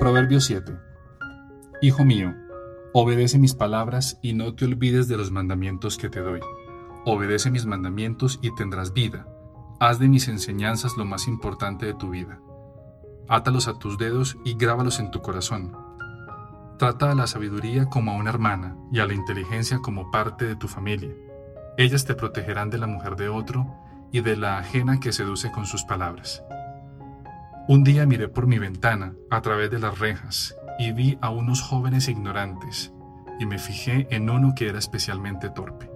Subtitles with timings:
[0.00, 0.78] Proverbio 7.
[1.82, 2.34] Hijo mío,
[2.94, 6.40] obedece mis palabras y no te olvides de los mandamientos que te doy.
[7.04, 9.26] Obedece mis mandamientos y tendrás vida.
[9.78, 12.40] Haz de mis enseñanzas lo más importante de tu vida.
[13.28, 15.76] Átalos a tus dedos y grábalos en tu corazón.
[16.78, 20.56] Trata a la sabiduría como a una hermana y a la inteligencia como parte de
[20.56, 21.14] tu familia.
[21.76, 23.66] Ellas te protegerán de la mujer de otro
[24.12, 26.42] y de la ajena que seduce con sus palabras.
[27.70, 31.62] Un día miré por mi ventana, a través de las rejas, y vi a unos
[31.62, 32.92] jóvenes ignorantes,
[33.38, 35.88] y me fijé en uno que era especialmente torpe.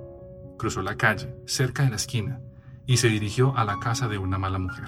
[0.56, 2.41] Cruzó la calle, cerca de la esquina,
[2.87, 4.87] y se dirigió a la casa de una mala mujer.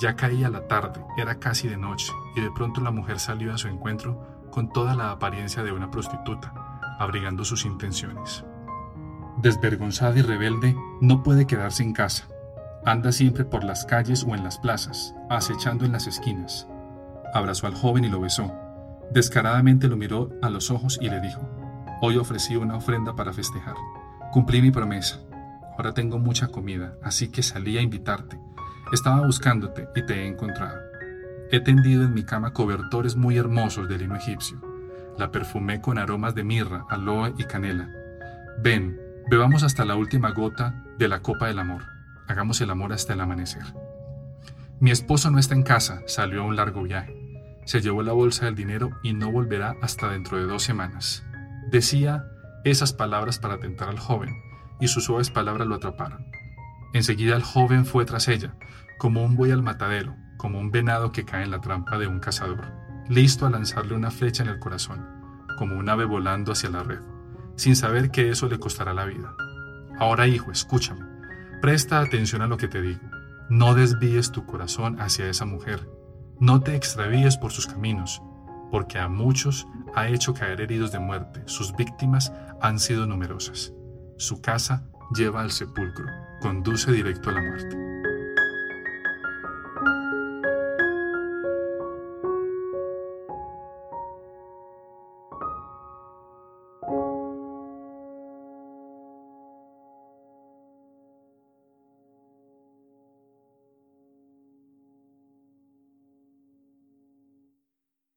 [0.00, 3.58] Ya caía la tarde, era casi de noche, y de pronto la mujer salió a
[3.58, 6.52] su encuentro con toda la apariencia de una prostituta,
[6.98, 8.44] abrigando sus intenciones.
[9.36, 12.26] Desvergonzada y rebelde, no puede quedarse en casa,
[12.86, 16.68] Anda siempre por las calles o en las plazas, acechando en las esquinas.
[17.34, 18.54] Abrazó al joven y lo besó.
[19.10, 21.40] Descaradamente lo miró a los ojos y le dijo,
[22.00, 23.74] Hoy ofrecí una ofrenda para festejar.
[24.30, 25.18] Cumplí mi promesa.
[25.76, 28.38] Ahora tengo mucha comida, así que salí a invitarte.
[28.92, 30.78] Estaba buscándote y te he encontrado.
[31.50, 34.60] He tendido en mi cama cobertores muy hermosos de lino egipcio.
[35.18, 37.90] La perfumé con aromas de mirra, aloe y canela.
[38.62, 38.96] Ven,
[39.28, 41.95] bebamos hasta la última gota de la copa del amor.
[42.28, 43.62] Hagamos el amor hasta el amanecer.
[44.80, 47.14] Mi esposo no está en casa, salió a un largo viaje.
[47.64, 51.24] Se llevó la bolsa del dinero y no volverá hasta dentro de dos semanas.
[51.70, 52.26] Decía
[52.64, 54.34] esas palabras para tentar al joven,
[54.80, 56.26] y sus suaves palabras lo atraparon.
[56.92, 58.54] Enseguida el joven fue tras ella,
[58.98, 62.20] como un buey al matadero, como un venado que cae en la trampa de un
[62.20, 62.72] cazador,
[63.08, 65.06] listo a lanzarle una flecha en el corazón,
[65.58, 67.00] como un ave volando hacia la red,
[67.56, 69.34] sin saber que eso le costará la vida.
[69.98, 71.15] Ahora, hijo, escúchame.
[71.60, 73.00] Presta atención a lo que te digo.
[73.48, 75.88] No desvíes tu corazón hacia esa mujer.
[76.38, 78.22] No te extravíes por sus caminos,
[78.70, 81.42] porque a muchos ha hecho caer heridos de muerte.
[81.46, 83.72] Sus víctimas han sido numerosas.
[84.18, 86.06] Su casa lleva al sepulcro,
[86.40, 87.85] conduce directo a la muerte.